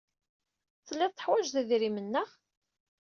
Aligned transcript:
Tellid 0.87 1.11
teḥwajed 1.13 1.55
idrimen, 1.61 2.05
naɣ? 2.13 2.29